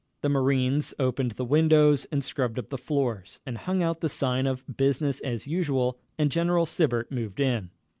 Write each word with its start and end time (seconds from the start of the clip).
The 0.23 0.29
marines 0.29 0.95
opened 0.97 1.33
the 1.33 1.45
windows, 1.45 2.07
and 2.11 2.23
scrubbed 2.23 2.57
up 2.57 2.69
the 2.69 2.77
floors, 2.79 3.39
and 3.45 3.55
hung 3.55 3.83
out 3.83 4.01
the 4.01 4.09
sign 4.09 4.47
of 4.47 4.65
"Business 4.75 5.19
as 5.21 5.45
usual," 5.45 5.99
and 6.17 6.31
General 6.31 6.65
Sibert 6.65 7.11
moved 7.11 7.39
in. 7.39 7.69